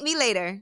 [0.00, 0.60] me later.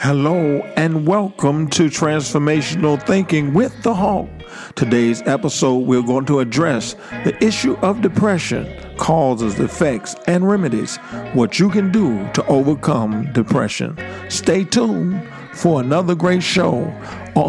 [0.00, 4.28] Hello and welcome to Transformational Thinking with the Hawk.
[4.74, 10.96] Today's episode, we're going to address the issue of depression, causes, effects, and remedies,
[11.34, 13.96] what you can do to overcome depression.
[14.28, 16.84] Stay tuned for another great show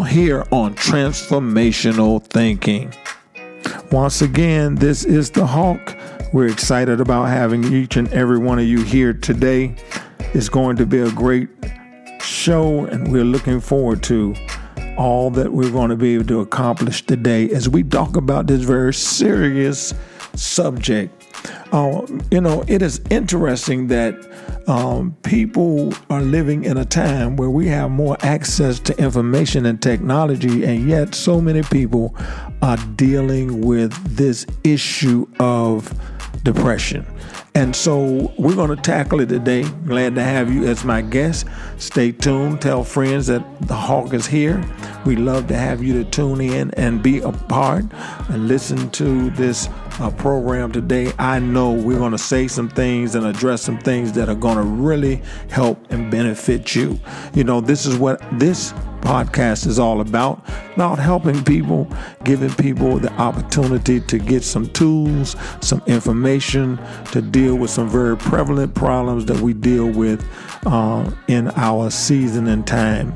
[0.08, 2.94] here on Transformational Thinking.
[3.90, 5.96] Once again, this is the Hawk.
[6.32, 9.74] We're excited about having each and every one of you here today.
[10.34, 11.48] It's going to be a great
[12.20, 14.34] show, and we're looking forward to
[14.98, 18.62] all that we're going to be able to accomplish today as we talk about this
[18.62, 19.94] very serious
[20.34, 21.24] subject.
[21.70, 24.16] Uh, you know, it is interesting that
[24.66, 29.80] um, people are living in a time where we have more access to information and
[29.80, 32.12] technology, and yet so many people
[32.60, 35.94] are dealing with this issue of
[36.42, 37.06] depression.
[37.56, 39.62] And so we're going to tackle it today.
[39.86, 41.46] Glad to have you as my guest.
[41.78, 42.60] Stay tuned.
[42.60, 44.64] Tell friends that the Hawk is here.
[45.06, 47.84] We love to have you to tune in and be a part
[48.28, 49.68] and listen to this
[50.00, 51.12] uh, program today.
[51.18, 54.56] I know we're going to say some things and address some things that are going
[54.56, 56.98] to really help and benefit you.
[57.34, 60.42] You know, this is what this podcast is all about
[60.74, 61.86] about helping people,
[62.24, 66.78] giving people the opportunity to get some tools, some information
[67.12, 70.26] to deal with some very prevalent problems that we deal with
[70.66, 73.14] uh, in our season and time.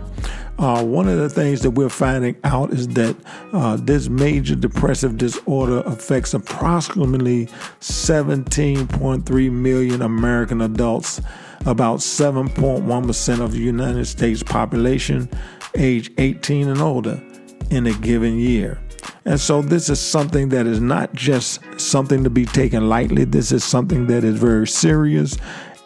[0.59, 3.17] Uh, one of the things that we're finding out is that
[3.53, 7.47] uh, this major depressive disorder affects approximately
[7.81, 11.21] 17.3 million American adults,
[11.65, 15.29] about 7.1% of the United States population,
[15.77, 17.23] age 18 and older
[17.71, 18.81] in a given year.
[19.25, 23.25] And so, this is something that is not just something to be taken lightly.
[23.25, 25.37] This is something that is very serious,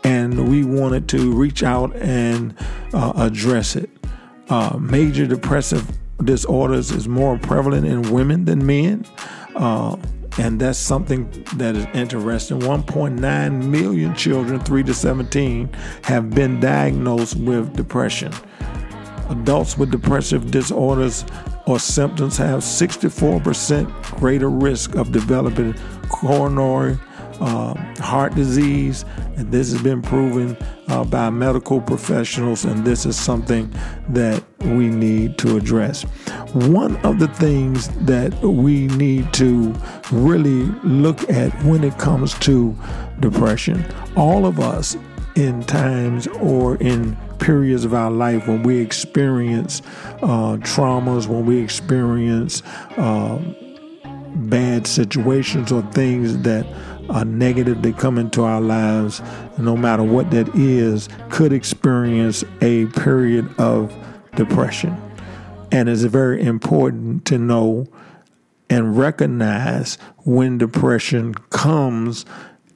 [0.04, 2.54] and we wanted to reach out and
[2.92, 3.90] uh, address it.
[4.48, 5.90] Uh, major depressive
[6.24, 9.04] disorders is more prevalent in women than men.
[9.56, 9.96] Uh,
[10.38, 12.60] and that's something that is interesting.
[12.60, 15.68] 1.9 million children, 3 to 17,
[16.04, 18.32] have been diagnosed with depression.
[19.32, 21.24] Adults with depressive disorders
[21.66, 25.74] or symptoms have 64% greater risk of developing
[26.08, 26.98] coronary
[27.40, 29.04] uh, heart disease.
[29.36, 30.56] And this has been proven
[30.88, 33.72] uh, by medical professionals, and this is something
[34.10, 36.02] that we need to address.
[36.52, 39.74] One of the things that we need to
[40.10, 42.76] really look at when it comes to
[43.20, 43.84] depression,
[44.16, 44.96] all of us
[45.34, 49.82] in times or in periods of our life when we experience
[50.22, 52.62] uh, traumas, when we experience
[52.96, 53.36] uh,
[54.34, 56.64] bad situations or things that
[57.10, 59.20] are negative that come into our lives,
[59.58, 63.92] no matter what that is, could experience a period of
[64.36, 64.96] depression.
[65.72, 67.88] And it's very important to know
[68.70, 72.24] and recognize when depression comes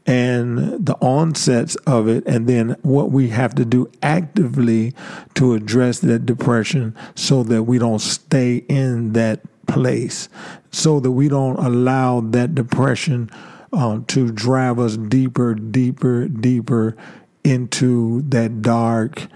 [0.07, 4.95] and the onsets of it, and then what we have to do actively
[5.35, 10.29] to address that depression so that we don't stay in that place,
[10.71, 13.29] so that we don't allow that depression
[13.73, 16.97] uh, to drive us deeper, deeper, deeper
[17.43, 19.27] into that dark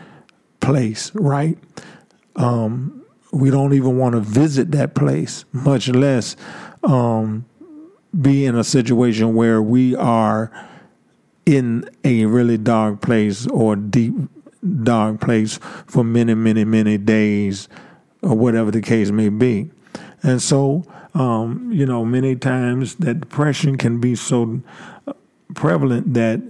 [0.60, 1.58] place, right?
[2.36, 6.36] Um, we don't even want to visit that place, much less
[6.84, 7.44] um,
[8.18, 10.50] be in a situation where we are
[11.46, 14.14] in a really dark place or deep
[14.82, 17.68] dark place for many, many, many days
[18.22, 19.70] or whatever the case may be.
[20.22, 24.60] And so, um, you know, many times that depression can be so
[25.54, 26.40] prevalent that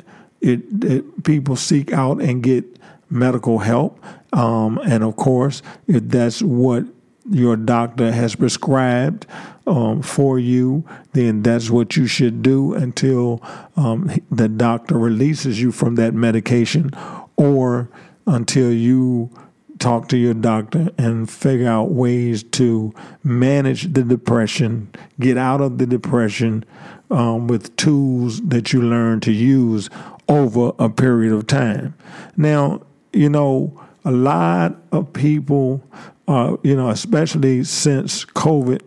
[0.40, 2.64] it, it people seek out and get
[3.08, 4.05] medical help.
[4.32, 6.85] Um, and of course, if that's what
[7.31, 9.27] your doctor has prescribed
[9.67, 13.43] um, for you, then that's what you should do until
[13.77, 16.91] um, the doctor releases you from that medication
[17.37, 17.88] or
[18.27, 19.31] until you
[19.79, 22.93] talk to your doctor and figure out ways to
[23.25, 26.65] manage the depression, get out of the depression
[27.11, 29.88] um, with tools that you learn to use
[30.29, 31.94] over a period of time.
[32.37, 35.83] Now, you know, a lot of people,
[36.31, 38.82] uh, you know, especially since COVID,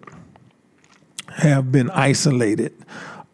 [1.27, 2.73] have been isolated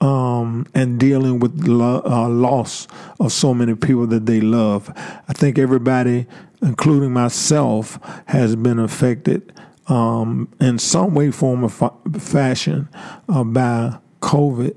[0.01, 2.87] um, and dealing with lo- uh, loss
[3.19, 4.91] of so many people that they love.
[5.27, 6.25] I think everybody,
[6.63, 9.53] including myself, has been affected
[9.87, 12.89] um, in some way, form, or fa- fashion
[13.27, 14.75] uh, by COVID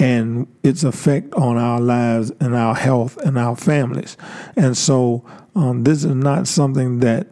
[0.00, 4.16] and its effect on our lives and our health and our families.
[4.56, 5.24] And so,
[5.54, 7.28] um, this is not something that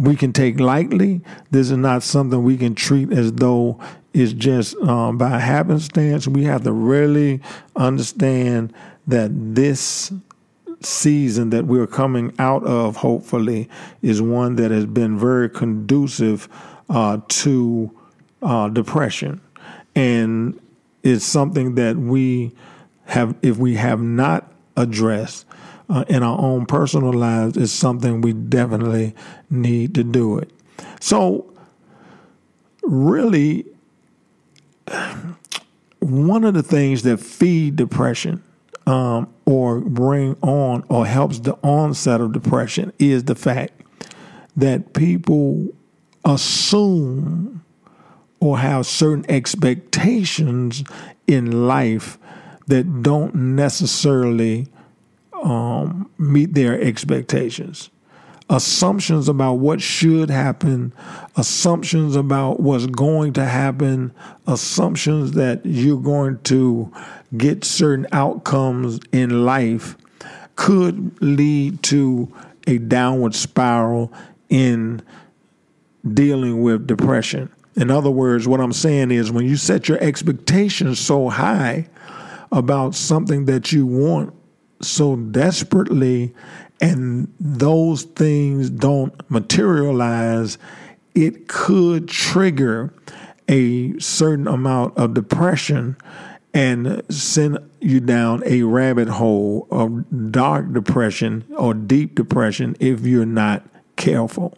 [0.00, 1.20] we can take lightly.
[1.50, 3.78] This is not something we can treat as though
[4.14, 6.26] it's just um, by happenstance.
[6.26, 7.40] We have to really
[7.76, 8.72] understand
[9.06, 10.12] that this
[10.80, 13.68] season that we're coming out of, hopefully,
[14.00, 16.48] is one that has been very conducive
[16.88, 17.90] uh, to
[18.42, 19.40] uh, depression.
[19.94, 20.58] And
[21.02, 22.52] it's something that we
[23.04, 25.44] have, if we have not addressed,
[25.90, 29.14] uh, in our own personal lives is something we definitely
[29.50, 30.50] need to do it.
[31.00, 31.52] So,
[32.82, 33.66] really,
[35.98, 38.42] one of the things that feed depression
[38.86, 43.72] um, or bring on or helps the onset of depression is the fact
[44.56, 45.68] that people
[46.24, 47.64] assume
[48.38, 50.84] or have certain expectations
[51.26, 52.16] in life
[52.66, 54.66] that don't necessarily
[55.42, 57.90] um, meet their expectations.
[58.48, 60.92] Assumptions about what should happen,
[61.36, 64.12] assumptions about what's going to happen,
[64.46, 66.92] assumptions that you're going to
[67.36, 69.96] get certain outcomes in life
[70.56, 72.30] could lead to
[72.66, 74.12] a downward spiral
[74.48, 75.00] in
[76.12, 77.50] dealing with depression.
[77.76, 81.88] In other words, what I'm saying is when you set your expectations so high
[82.52, 84.34] about something that you want
[84.80, 86.34] so desperately
[86.80, 90.58] and those things don't materialize,
[91.14, 92.92] it could trigger
[93.48, 95.96] a certain amount of depression
[96.54, 103.26] and send you down a rabbit hole of dark depression or deep depression if you're
[103.26, 103.64] not
[103.96, 104.56] careful.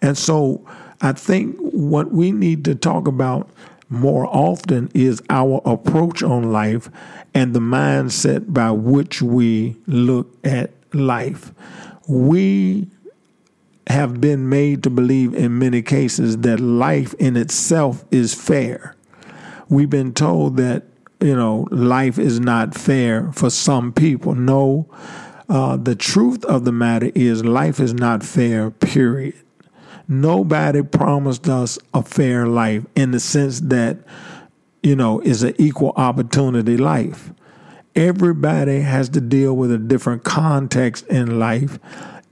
[0.00, 0.64] And so
[1.00, 3.50] I think what we need to talk about
[3.88, 6.88] more often is our approach on life
[7.34, 11.52] and the mindset by which we look at life.
[12.08, 12.88] We
[13.86, 18.96] have been made to believe in many cases that life in itself is fair.
[19.68, 20.84] We've been told that,
[21.20, 24.34] you know, life is not fair for some people.
[24.34, 24.86] No,
[25.48, 29.34] uh, the truth of the matter is life is not fair, period.
[30.08, 33.98] Nobody promised us a fair life in the sense that,
[34.82, 37.32] you know, is an equal opportunity life.
[37.94, 41.78] Everybody has to deal with a different context in life,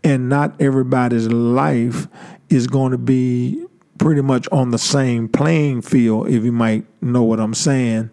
[0.02, 2.08] and not everybody's life
[2.48, 3.64] is going to be
[3.98, 8.10] pretty much on the same playing field, if you might know what I'm saying.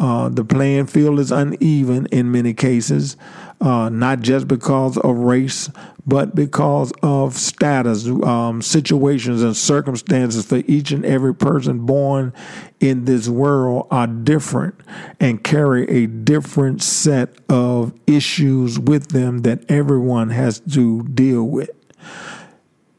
[0.00, 3.16] Uh, the playing field is uneven in many cases,
[3.60, 5.68] uh, not just because of race,
[6.08, 12.32] but because of status, um, situations, and circumstances for each and every person born
[12.80, 14.74] in this world are different
[15.20, 21.70] and carry a different set of issues with them that everyone has to deal with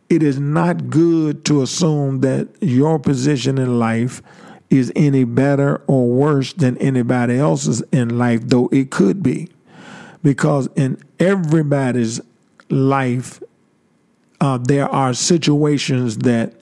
[0.10, 4.22] it is not good to assume that your position in life
[4.70, 9.48] is any better or worse than anybody else's in life, though it could be.
[10.22, 12.20] Because in everybody's
[12.70, 13.42] life,
[14.42, 16.54] uh, there are situations that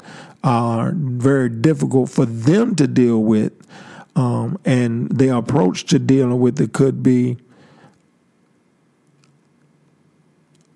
[0.44, 3.54] are very difficult for them to deal with,
[4.16, 7.38] um, and their approach to dealing with it could be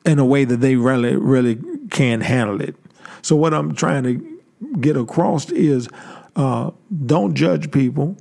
[0.05, 1.59] in a way that they really, really
[1.89, 2.75] can't handle it.
[3.21, 4.39] So, what I'm trying to
[4.79, 5.87] get across is
[6.35, 6.71] uh,
[7.05, 8.17] don't judge people.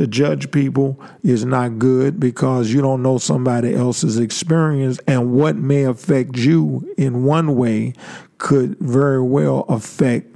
[0.00, 5.56] To judge people is not good because you don't know somebody else's experience, and what
[5.56, 7.92] may affect you in one way
[8.38, 10.34] could very well affect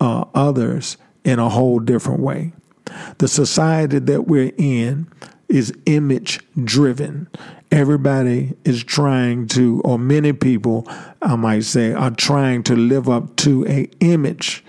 [0.00, 2.54] uh, others in a whole different way.
[3.18, 5.08] The society that we're in
[5.50, 7.28] is image driven.
[7.70, 10.86] Everybody is trying to, or many people,
[11.20, 14.64] I might say, are trying to live up to a image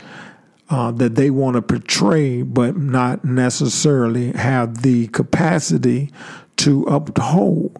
[0.72, 6.10] uh, that they want to portray, but not necessarily have the capacity
[6.56, 7.78] to uphold.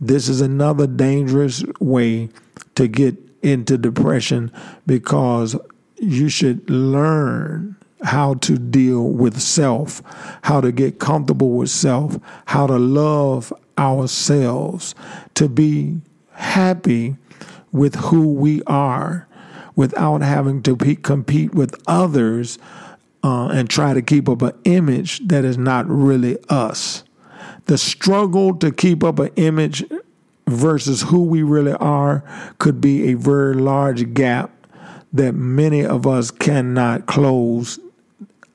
[0.00, 2.30] This is another dangerous way
[2.76, 4.50] to get into depression
[4.86, 5.54] because
[5.96, 10.02] you should learn how to deal with self,
[10.42, 12.16] how to get comfortable with self,
[12.46, 14.94] how to love ourselves,
[15.34, 16.00] to be
[16.32, 17.16] happy
[17.70, 19.28] with who we are
[19.76, 22.58] without having to pe- compete with others
[23.22, 27.04] uh, and try to keep up an image that is not really us.
[27.66, 29.84] The struggle to keep up an image
[30.48, 32.24] versus who we really are
[32.58, 34.50] could be a very large gap
[35.12, 37.78] that many of us cannot close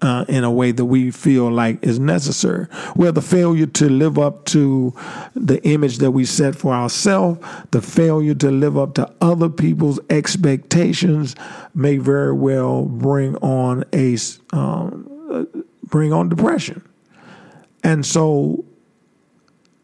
[0.06, 2.68] uh, in a way that we feel like is necessary.
[2.96, 4.94] Well, the failure to live up to
[5.34, 10.00] the image that we set for ourselves, the failure to live up to other people's
[10.12, 11.36] expectations,
[11.74, 14.16] may very well bring on a
[14.54, 15.48] um,
[15.84, 16.88] bring on depression.
[17.84, 18.64] And so,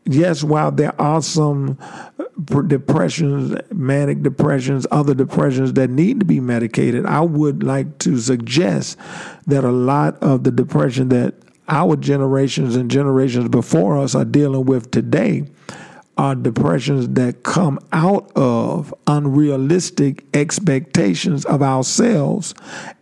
[0.05, 1.77] yes, while there are some
[2.19, 8.17] uh, depressions, manic depressions, other depressions that need to be medicated, I would like to
[8.17, 8.97] suggest
[9.47, 11.35] that a lot of the depression that
[11.67, 15.45] our generations and generations before us are dealing with today
[16.17, 22.53] are depressions that come out of unrealistic expectations of ourselves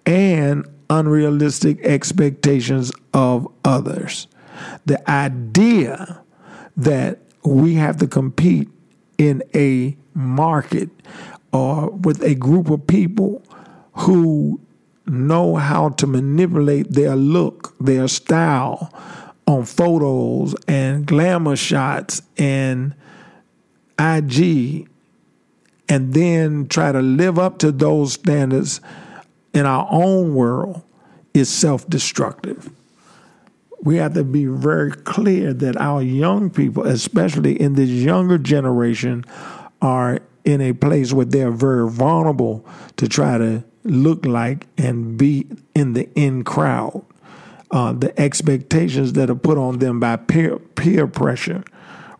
[0.05, 4.27] and unrealistic expectations of others.
[4.85, 6.21] The idea
[6.79, 8.69] that we have to compete
[9.17, 10.89] in a market
[11.51, 13.43] or with a group of people
[13.93, 14.59] who
[15.05, 18.93] know how to manipulate their look, their style
[19.45, 22.95] on photos and glamour shots and
[23.99, 24.87] IG,
[25.89, 28.79] and then try to live up to those standards
[29.53, 30.81] in our own world
[31.33, 32.69] is self destructive
[33.81, 39.23] we have to be very clear that our young people, especially in this younger generation,
[39.81, 42.65] are in a place where they're very vulnerable
[42.97, 47.05] to try to look like and be in the in crowd.
[47.71, 51.63] Uh, the expectations that are put on them by peer, peer pressure,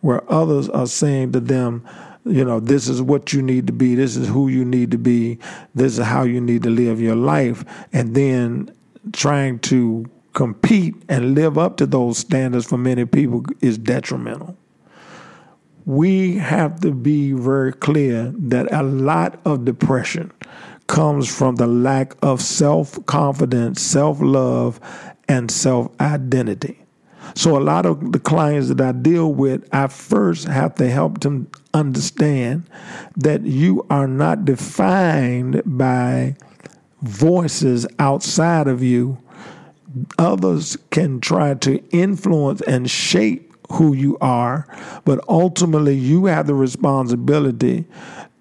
[0.00, 1.84] where others are saying to them,
[2.24, 4.98] you know, this is what you need to be, this is who you need to
[4.98, 5.38] be,
[5.74, 8.72] this is how you need to live your life, and then
[9.12, 14.56] trying to compete and live up to those standards for many people is detrimental.
[15.86, 20.30] We have to be very clear that a lot of depression
[20.86, 24.80] comes from the lack of self confidence, self love,
[25.28, 26.80] and self identity.
[27.34, 31.20] So, a lot of the clients that I deal with, I first have to help
[31.20, 32.68] them understand
[33.16, 36.36] that you are not defined by
[37.02, 39.18] voices outside of you
[40.18, 44.66] others can try to influence and shape who you are,
[45.04, 47.84] but ultimately you have the responsibility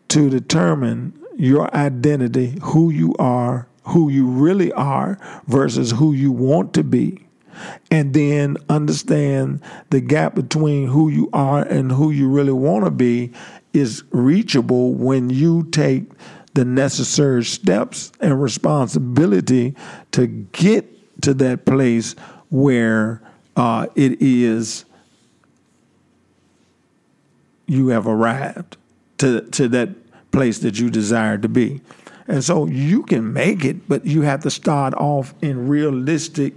[0.09, 6.73] to determine your identity, who you are, who you really are, versus who you want
[6.73, 7.25] to be.
[7.91, 12.91] And then understand the gap between who you are and who you really want to
[12.91, 13.31] be
[13.73, 16.05] is reachable when you take
[16.53, 19.75] the necessary steps and responsibility
[20.11, 22.15] to get to that place
[22.49, 23.21] where
[23.55, 24.85] uh, it is
[27.67, 28.77] you have arrived
[29.17, 29.89] to to that
[30.31, 31.81] place that you desire to be.
[32.27, 36.53] And so you can make it, but you have to start off in realistic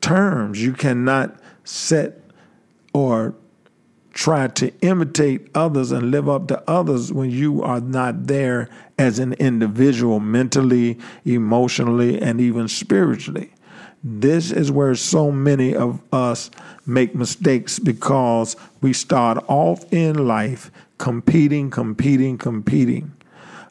[0.00, 0.62] terms.
[0.62, 2.18] You cannot set
[2.94, 3.34] or
[4.14, 8.68] try to imitate others and live up to others when you are not there
[8.98, 13.52] as an individual mentally, emotionally, and even spiritually.
[14.04, 16.50] This is where so many of us
[16.84, 23.12] make mistakes because we start off in life competing, competing, competing,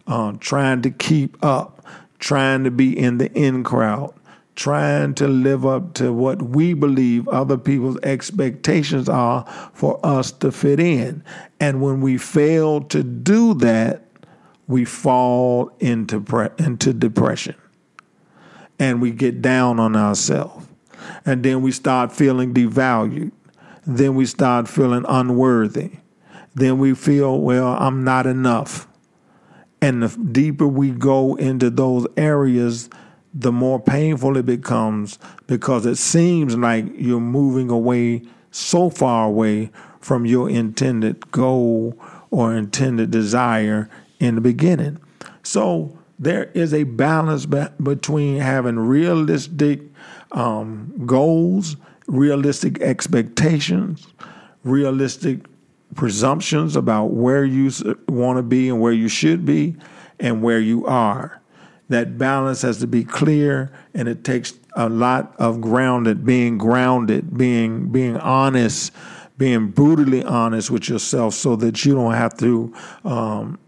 [0.08, 1.86] uh, trying to keep up,
[2.20, 4.14] trying to be in the in crowd,
[4.56, 10.50] trying to live up to what we believe other people's expectations are for us to
[10.50, 11.22] fit in.
[11.60, 14.04] And when we fail to do that,
[14.68, 17.56] we fall into, pre- into depression
[18.82, 20.66] and we get down on ourselves.
[21.24, 23.32] And then we start feeling devalued.
[23.86, 25.92] Then we start feeling unworthy.
[26.56, 28.88] Then we feel, well, I'm not enough.
[29.84, 32.90] And the deeper we go into those areas,
[33.36, 39.70] the more painful it becomes because it seems like you're moving away so far away
[40.00, 41.96] from your intended goal
[42.32, 44.98] or intended desire in the beginning.
[45.44, 49.82] So there is a balance be- between having realistic
[50.32, 51.76] um, goals,
[52.06, 54.08] realistic expectations,
[54.64, 55.40] realistic
[55.96, 57.72] presumptions about where you
[58.08, 59.76] want to be and where you should be
[60.20, 61.42] and where you are.
[61.90, 67.36] That balance has to be clear, and it takes a lot of grounded, being grounded,
[67.36, 68.94] being being honest,
[69.38, 72.74] being brutally honest with yourself, so that you don't have to
[73.04, 73.60] um,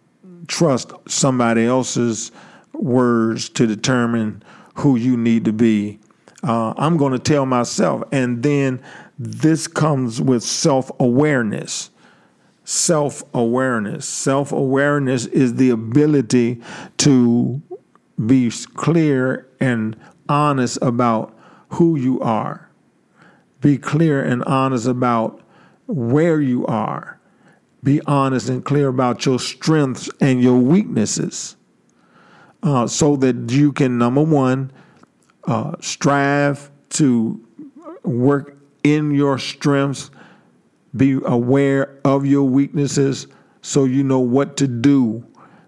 [0.47, 2.31] trust somebody else's
[2.73, 4.43] words to determine
[4.75, 5.99] who you need to be.
[6.43, 8.03] Uh, I'm going to tell myself.
[8.11, 8.81] And then
[9.17, 11.89] this comes with self awareness.
[12.65, 14.07] Self awareness.
[14.07, 16.61] Self awareness is the ability
[16.97, 17.61] to
[18.25, 19.95] be clear and
[20.29, 21.37] honest about
[21.69, 22.69] who you are.
[23.61, 25.41] Be clear and honest about
[25.87, 27.19] where you are.
[27.83, 31.57] Be honest and clear about your strengths and your weaknesses
[32.63, 34.71] uh, so that you can, number one,
[35.43, 37.45] uh, strive to
[38.03, 40.11] work in your strengths,
[40.95, 43.27] be aware of your weaknesses
[43.61, 45.25] so you know what to do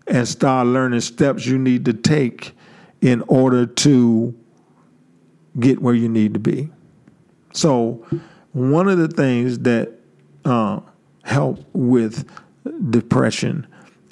[0.07, 2.53] and start learning steps you need to take
[3.01, 4.34] in order to
[5.60, 6.69] get where you need to be.
[7.53, 8.05] So,
[8.51, 9.91] one of the things that
[10.43, 10.81] uh,
[11.25, 12.29] help with
[12.91, 13.67] depression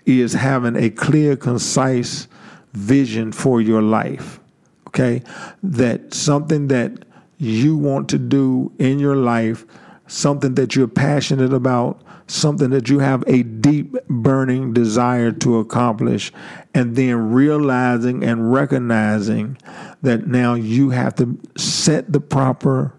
[0.06, 2.28] is having a clear, concise
[2.74, 4.40] vision for your life.
[4.88, 5.24] Okay,
[5.64, 7.06] that something that
[7.38, 9.66] you want to do in your life,
[10.08, 16.32] something that you're passionate about, something that you have a deep burning desire to accomplish,
[16.74, 19.58] and then realizing and recognizing
[20.02, 22.94] that now you have to set the proper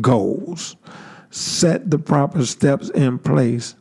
[0.00, 0.76] goals,
[1.32, 3.74] set the proper steps in place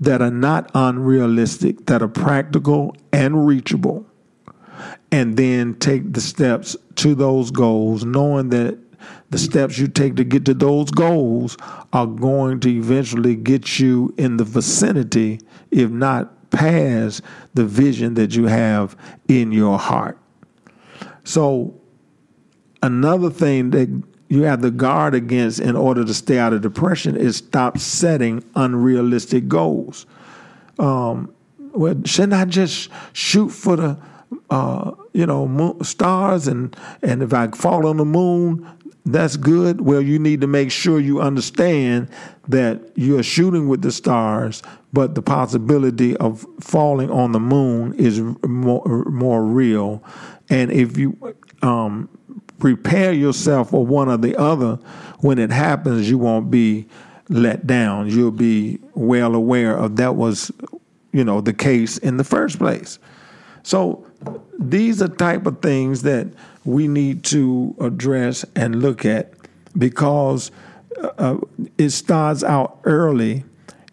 [0.00, 4.06] that are not unrealistic, that are practical and reachable,
[5.12, 8.78] and then take the steps to those goals, knowing that
[9.28, 11.58] the steps you take to get to those goals
[11.92, 15.38] are going to eventually get you in the vicinity,
[15.70, 17.20] if not past,
[17.52, 18.96] the vision that you have
[19.28, 20.18] in your heart.
[21.24, 21.78] So,
[22.82, 27.16] another thing that you have to guard against in order to stay out of depression
[27.16, 30.06] is stop setting unrealistic goals.
[30.78, 33.98] Um, well, shouldn't I just shoot for the
[34.50, 38.68] uh, you know stars and and if I fall on the moon,
[39.04, 39.80] that's good.
[39.80, 42.08] Well, you need to make sure you understand
[42.48, 44.62] that you're shooting with the stars,
[44.92, 50.02] but the possibility of falling on the moon is more more real.
[50.48, 51.16] And if you
[51.62, 52.08] um,
[52.58, 54.76] prepare yourself for one or the other,
[55.20, 56.86] when it happens, you won't be
[57.28, 58.08] let down.
[58.08, 60.50] You'll be well aware of that was,
[61.12, 62.98] you know, the case in the first place.
[63.62, 64.06] So
[64.58, 66.28] these are type of things that
[66.64, 69.32] we need to address and look at
[69.76, 70.50] because
[71.18, 71.38] uh,
[71.78, 73.44] it starts out early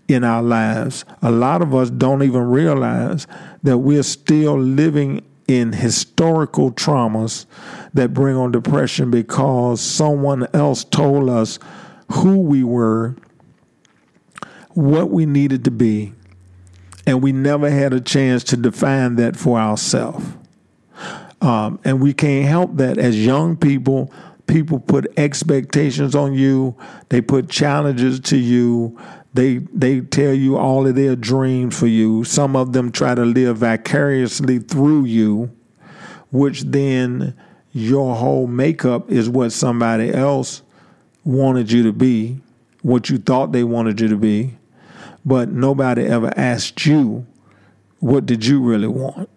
[0.07, 1.05] in our lives.
[1.21, 3.27] A lot of us don't even realize
[3.63, 7.45] that we're still living in historical traumas
[7.93, 11.59] that bring on depression because someone else told us
[12.11, 13.15] who we were,
[14.71, 16.13] what we needed to be,
[17.05, 20.25] and we never had a chance to define that for ourselves.
[21.41, 24.13] Um, and we can't help that as young people.
[24.47, 26.77] People put expectations on you.
[27.09, 28.97] They put challenges to you.
[29.33, 32.23] They they tell you all of their dreams for you.
[32.23, 35.51] Some of them try to live vicariously through you,
[36.31, 37.35] which then
[37.71, 40.61] your whole makeup is what somebody else
[41.23, 42.39] wanted you to be,
[42.83, 44.57] what you thought they wanted you to be,
[45.25, 47.25] but nobody ever asked you
[48.03, 49.29] what did you really want?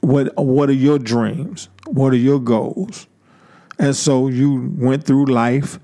[0.00, 1.68] What what are your dreams?
[1.86, 3.08] What are your goals?
[3.80, 5.80] And so you went through life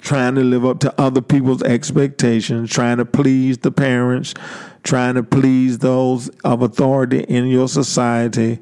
[0.00, 4.34] trying to live up to other people's expectations, trying to please the parents,
[4.82, 8.58] trying to please those of authority in your society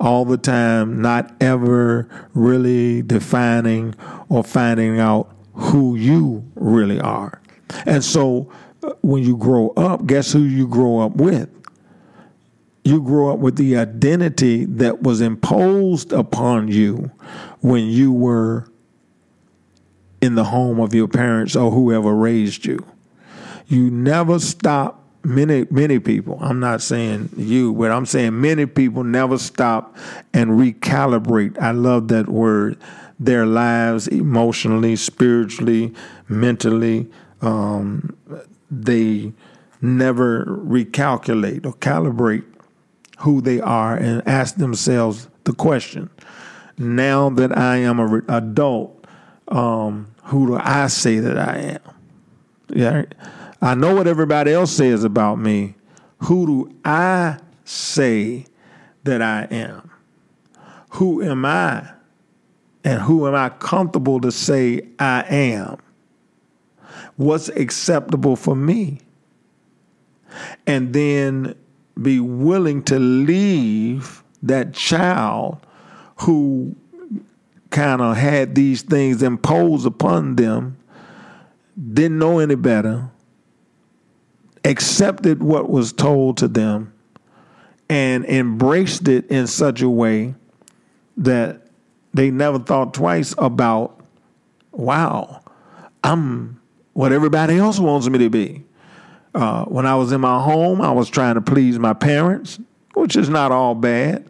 [0.00, 3.94] all the time, not ever really defining
[4.28, 7.40] or finding out who you really are.
[7.86, 8.50] And so
[8.82, 11.48] uh, when you grow up, guess who you grow up with?
[12.84, 17.12] You grow up with the identity that was imposed upon you
[17.60, 18.66] when you were
[20.22, 22.78] in the home of your parents or whoever raised you.
[23.66, 25.00] You never stop.
[25.24, 29.96] Many many people i'm not saying you but i'm saying many people never stop
[30.34, 31.56] and recalibrate.
[31.62, 32.76] I love that word.
[33.20, 35.94] Their lives emotionally spiritually
[36.28, 37.08] mentally
[37.40, 38.16] um,
[38.68, 39.32] they
[39.80, 42.44] never recalculate or calibrate
[43.18, 46.10] who they are and ask themselves the question.
[46.78, 49.01] Now that i am an adult
[49.52, 51.94] um, who do i say that i am
[52.74, 53.04] yeah
[53.62, 55.76] I know what everybody else says about me.
[56.24, 58.46] Who do I say
[59.04, 59.88] that I am?
[60.94, 61.88] Who am I?
[62.82, 65.76] And who am I comfortable to say I am?
[67.14, 68.98] What's acceptable for me?
[70.66, 71.54] And then
[72.00, 75.64] be willing to leave that child
[76.16, 76.74] who
[77.72, 80.76] kind of had these things imposed upon them,
[81.76, 83.10] didn't know any better,
[84.64, 86.92] accepted what was told to them,
[87.88, 90.34] and embraced it in such a way
[91.16, 91.66] that
[92.14, 94.00] they never thought twice about,
[94.70, 95.42] wow,
[96.04, 96.60] I'm
[96.92, 98.64] what everybody else wants me to be.
[99.34, 102.60] Uh, when I was in my home, I was trying to please my parents,
[102.94, 104.28] which is not all bad.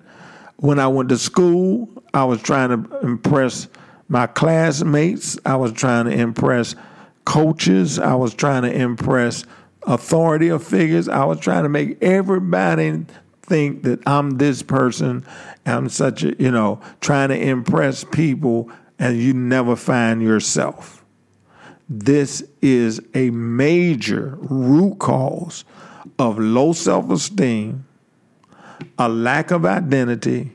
[0.57, 3.69] When I went to school, I was trying to impress
[4.09, 5.39] my classmates.
[5.45, 6.75] I was trying to impress
[7.25, 7.99] coaches.
[7.99, 9.45] I was trying to impress
[9.85, 11.09] authority figures.
[11.09, 13.05] I was trying to make everybody
[13.43, 15.25] think that I'm this person.
[15.67, 21.05] I'm such a, you know, trying to impress people, and you never find yourself.
[21.89, 25.65] This is a major root cause
[26.19, 27.87] of low self esteem,
[28.99, 30.53] a lack of identity,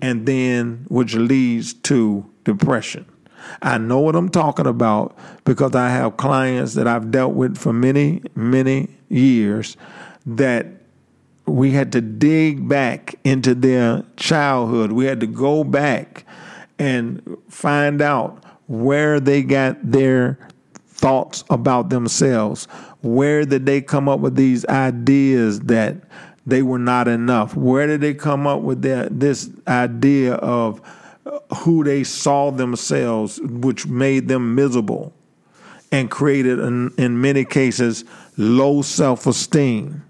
[0.00, 3.06] and then which leads to depression.
[3.62, 7.72] I know what I'm talking about because I have clients that I've dealt with for
[7.72, 9.76] many, many years
[10.26, 10.66] that
[11.46, 14.92] we had to dig back into their childhood.
[14.92, 16.24] We had to go back
[16.78, 20.38] and find out where they got their
[20.86, 22.66] thoughts about themselves.
[23.02, 25.96] Where did they come up with these ideas that
[26.46, 27.54] they were not enough?
[27.56, 30.80] Where did they come up with that this idea of
[31.58, 35.12] who they saw themselves, which made them miserable
[35.92, 38.04] and created, in, in many cases,
[38.36, 40.04] low self esteem,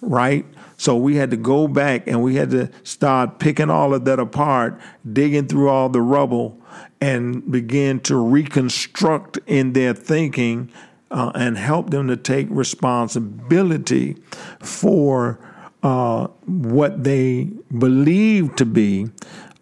[0.00, 0.44] right?
[0.76, 4.18] So we had to go back and we had to start picking all of that
[4.18, 6.58] apart, digging through all the rubble,
[7.00, 10.72] and begin to reconstruct in their thinking
[11.10, 14.16] uh, and help them to take responsibility
[14.60, 15.38] for
[15.82, 17.44] uh, what they
[17.78, 19.08] believe to be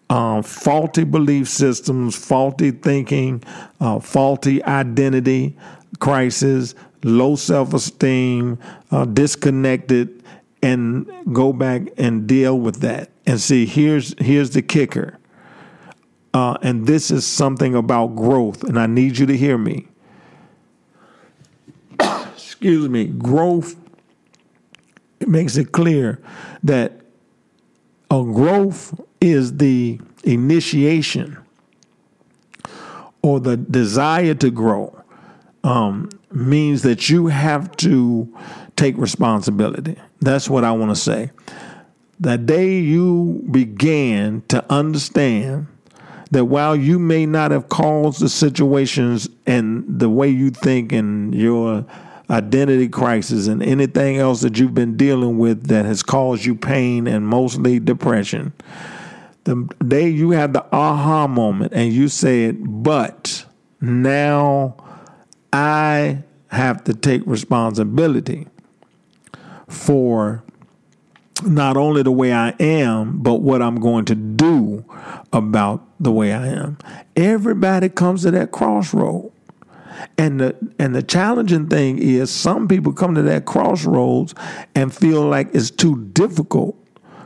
[0.09, 3.43] uh, faulty belief systems, faulty thinking,
[3.79, 5.55] uh, faulty identity
[5.99, 8.57] crisis, low self esteem,
[8.91, 10.23] uh, disconnected,
[10.61, 13.09] and go back and deal with that.
[13.25, 15.17] And see, here's here's the kicker.
[16.33, 19.87] Uh, and this is something about growth, and I need you to hear me.
[21.99, 23.05] Excuse me.
[23.05, 23.75] Growth
[25.29, 26.19] makes it clear
[26.63, 26.99] that
[28.11, 31.37] a growth is the initiation
[33.21, 34.95] or the desire to grow
[35.63, 38.35] um, means that you have to
[38.75, 39.97] take responsibility.
[40.21, 41.31] That's what I want to say.
[42.19, 45.67] The day you began to understand
[46.31, 51.33] that while you may not have caused the situations and the way you think and
[51.33, 51.85] your
[52.29, 57.07] identity crisis and anything else that you've been dealing with that has caused you pain
[57.07, 58.53] and mostly depression,
[59.45, 63.45] the day you had the aha moment and you said, but
[63.81, 64.75] now
[65.51, 68.47] I have to take responsibility
[69.67, 70.43] for
[71.45, 74.83] not only the way I am, but what I'm going to do
[75.31, 76.77] about the way I am.
[77.15, 79.31] Everybody comes to that crossroad.
[80.17, 84.33] And the and the challenging thing is some people come to that crossroads
[84.75, 86.75] and feel like it's too difficult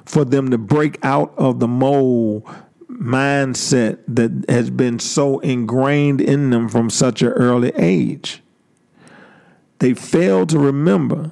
[0.06, 2.44] for them to break out of the mold
[2.90, 8.42] mindset that has been so ingrained in them from such an early age.
[9.80, 11.32] They fail to remember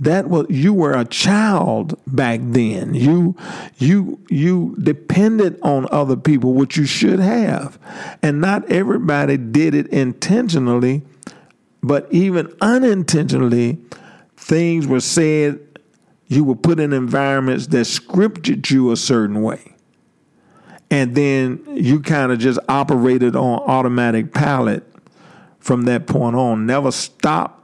[0.00, 2.94] that was you were a child back then.
[2.94, 3.36] You
[3.78, 7.78] you you depended on other people which you should have.
[8.22, 11.02] And not everybody did it intentionally
[11.86, 13.78] but even unintentionally
[14.36, 15.60] things were said
[16.26, 19.76] you were put in environments that scripted you a certain way.
[20.90, 24.82] And then you kind of just operated on automatic pilot
[25.60, 26.66] from that point on.
[26.66, 27.55] Never stop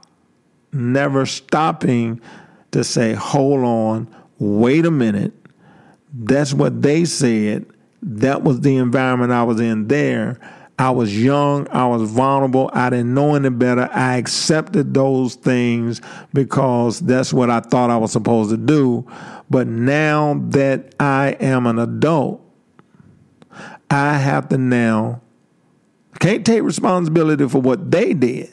[0.73, 2.21] never stopping
[2.71, 5.33] to say, hold on, wait a minute.
[6.13, 7.65] That's what they said.
[8.01, 10.39] That was the environment I was in there.
[10.77, 13.87] I was young, I was vulnerable, I didn't know any better.
[13.93, 16.01] I accepted those things
[16.33, 19.07] because that's what I thought I was supposed to do.
[19.49, 22.41] But now that I am an adult,
[23.89, 25.21] I have to now
[26.19, 28.49] can't take responsibility for what they did.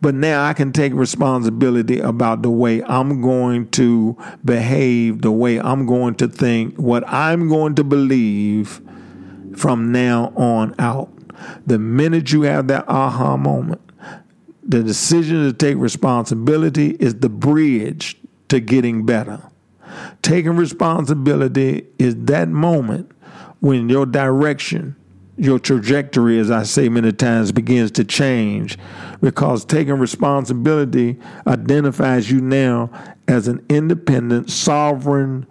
[0.00, 5.58] But now I can take responsibility about the way I'm going to behave, the way
[5.60, 8.80] I'm going to think, what I'm going to believe
[9.56, 11.10] from now on out.
[11.66, 13.80] The minute you have that aha moment,
[14.62, 18.16] the decision to take responsibility is the bridge
[18.48, 19.42] to getting better.
[20.22, 23.12] Taking responsibility is that moment
[23.60, 24.96] when your direction,
[25.36, 28.78] your trajectory, as I say many times, begins to change.
[29.20, 32.90] Because taking responsibility identifies you now
[33.28, 35.46] as an independent, sovereign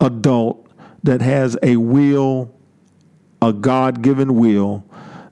[0.00, 0.66] adult
[1.02, 2.54] that has a will,
[3.40, 4.84] a God given will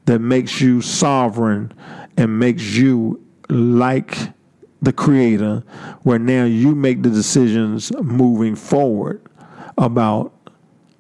[0.07, 1.73] that makes you sovereign
[2.17, 4.17] and makes you like
[4.81, 5.63] the creator,
[6.03, 9.21] where now you make the decisions moving forward
[9.77, 10.33] about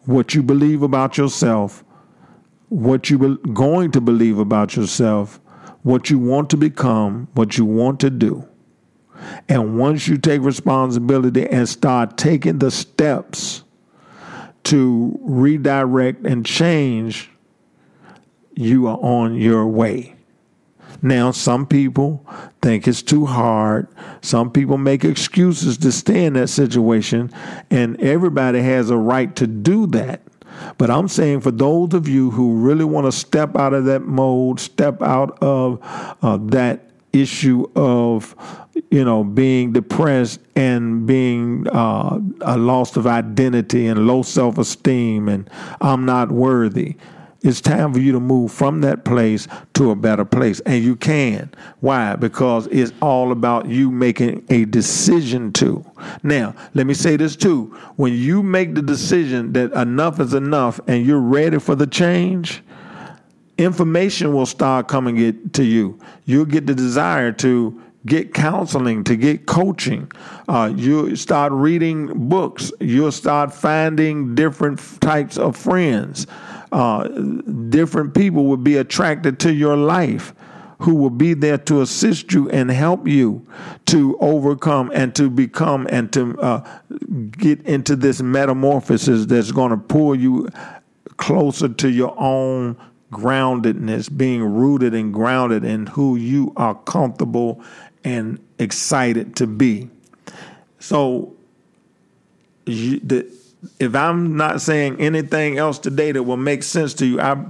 [0.04, 1.84] what you believe about yourself,
[2.68, 5.40] what you're going to believe about yourself,
[5.82, 8.46] what you want to become, what you want to do.
[9.48, 13.64] And once you take responsibility and start taking the steps
[14.64, 17.30] to redirect and change,
[18.54, 20.14] you are on your way.
[21.00, 22.26] Now, some people
[22.60, 23.88] think it's too hard.
[24.20, 27.30] Some people make excuses to stay in that situation,
[27.70, 30.22] and everybody has a right to do that.
[30.78, 34.02] But I'm saying for those of you who really want to step out of that
[34.02, 35.80] mode, step out of
[36.22, 38.34] uh, that issue of
[38.90, 45.48] you know being depressed and being uh, a loss of identity and low self-esteem and
[45.80, 46.96] I'm not worthy
[47.42, 50.58] it's time for you to move from that place to a better place.
[50.60, 51.52] And you can.
[51.80, 52.16] Why?
[52.16, 55.84] Because it's all about you making a decision to.
[56.24, 57.66] Now, let me say this too.
[57.96, 62.62] When you make the decision that enough is enough and you're ready for the change,
[63.56, 65.98] information will start coming to you.
[66.24, 70.10] You'll get the desire to get counseling, to get coaching.
[70.48, 72.72] Uh, you start reading books.
[72.80, 76.26] You'll start finding different types of friends
[76.72, 77.08] uh,
[77.68, 80.34] different people will be attracted to your life
[80.80, 83.44] who will be there to assist you and help you
[83.86, 86.78] to overcome and to become and to uh,
[87.32, 90.48] get into this metamorphosis that's going to pull you
[91.16, 92.76] closer to your own
[93.10, 97.62] groundedness, being rooted and grounded in who you are comfortable
[98.08, 99.90] and excited to be.
[100.80, 101.36] So,
[102.66, 107.44] if I'm not saying anything else today that will make sense to you, I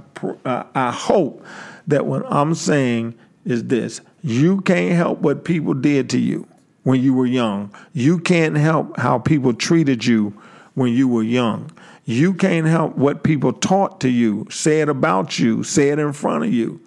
[0.45, 1.45] uh, I hope
[1.87, 6.47] that what I'm saying is this: you can't help what people did to you
[6.83, 7.73] when you were young.
[7.93, 10.33] You can't help how people treated you
[10.73, 11.71] when you were young.
[12.05, 16.51] You can't help what people taught to you, said about you, said in front of
[16.51, 16.81] you,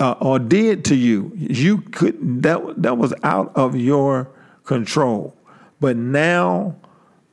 [0.00, 1.32] uh, or did to you.
[1.34, 4.30] You could that that was out of your
[4.64, 5.36] control.
[5.80, 6.76] But now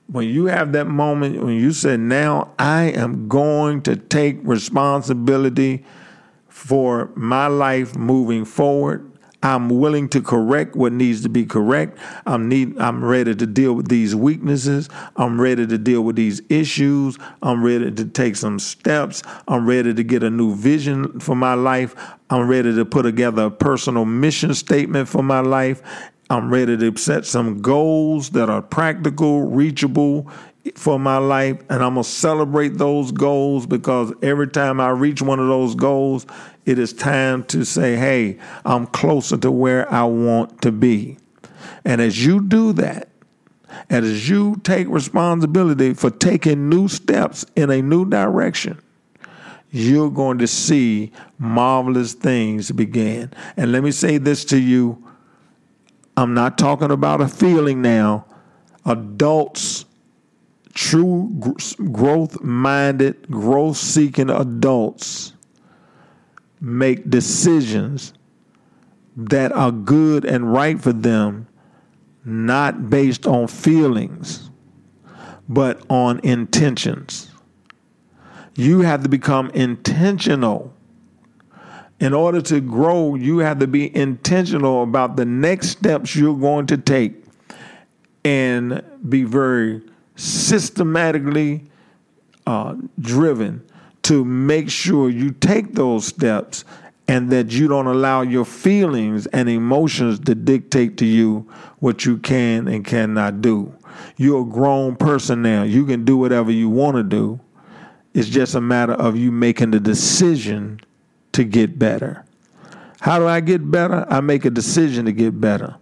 [0.08, 5.86] when you have that moment when you say, Now I am going to take responsibility
[6.48, 9.10] for my life moving forward.
[9.44, 11.98] I'm willing to correct what needs to be correct.
[12.26, 14.90] I'm need I'm ready to deal with these weaknesses.
[15.18, 17.18] I'm ready to deal with these issues.
[17.42, 19.22] I'm ready to take some steps.
[19.48, 21.94] I'm ready to get a new vision for my life.
[22.30, 25.84] I'm ready to put together a personal mission statement for my life
[26.30, 30.32] I'm ready to set some goals that are practical, reachable
[30.76, 35.22] for my life, and I'm going to celebrate those goals because every time I reach
[35.22, 36.26] one of those goals,
[36.66, 41.18] it is time to say, hey, I'm closer to where I want to be.
[41.84, 43.10] And as you do that,
[43.90, 48.80] and as you take responsibility for taking new steps in a new direction,
[49.72, 53.32] you're going to see marvelous things begin.
[53.58, 55.04] And let me say this to you
[56.16, 58.26] I'm not talking about a feeling now.
[58.86, 59.86] Adults,
[60.74, 61.56] true
[61.92, 65.34] growth minded, growth seeking adults
[66.60, 68.14] make decisions
[69.16, 71.48] that are good and right for them,
[72.26, 74.50] not based on feelings,
[75.48, 77.30] but on intentions.
[78.56, 80.74] You have to become intentional
[82.00, 86.68] in order to grow, you have to be intentional about the next steps you're going
[86.68, 87.24] to take
[88.26, 89.82] and be very
[90.16, 91.64] systematically
[92.46, 93.66] uh, driven
[94.04, 96.66] to make sure you take those steps
[97.08, 101.50] and that you don't allow your feelings and emotions to dictate to you
[101.80, 103.74] what you can and cannot do.
[104.18, 105.64] You're a grown person now.
[105.64, 107.40] You can do whatever you want to do.
[108.14, 110.80] It's just a matter of you making the decision
[111.34, 112.26] to get better.
[113.00, 114.06] How do I get better?
[114.10, 115.76] I make a decision to get better.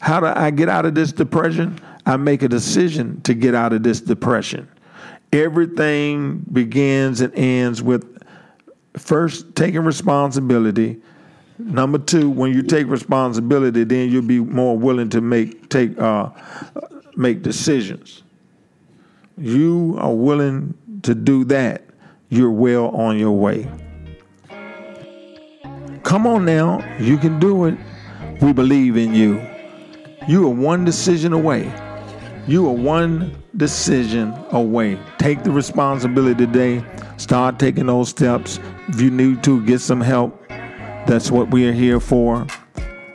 [0.00, 1.80] How do I get out of this depression?
[2.06, 4.68] I make a decision to get out of this depression.
[5.32, 8.22] Everything begins and ends with
[8.96, 11.00] first taking responsibility.
[11.58, 16.30] Number two, when you take responsibility, then you'll be more willing to make take uh,
[17.16, 18.22] make decisions.
[19.38, 21.82] you are willing to do that,
[22.28, 23.68] you're well on your way.
[26.02, 27.76] Come on now, you can do it.
[28.40, 29.44] We believe in you.
[30.28, 31.72] You are one decision away.
[32.48, 35.00] You are one decision away.
[35.18, 36.84] Take the responsibility today.
[37.16, 38.60] Start taking those steps.
[38.86, 40.40] If you need to, get some help.
[41.06, 42.46] That's what we are here for.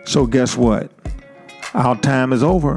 [0.03, 0.91] So, guess what?
[1.73, 2.75] Our time is over.